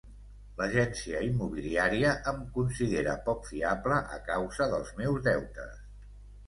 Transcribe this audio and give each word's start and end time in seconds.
L'agència 0.59 1.19
immobiliària 1.27 2.15
em 2.33 2.41
considera 2.57 3.15
poc 3.29 3.47
fiable 3.53 4.01
a 4.19 4.19
causa 4.33 4.71
dels 4.75 4.93
meus 5.03 5.27
deutes. 5.33 5.83